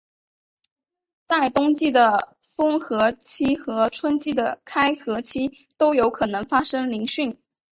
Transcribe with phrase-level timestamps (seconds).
[1.27, 7.37] 在冬季的封河期和春季的开河期都有可能发生凌汛。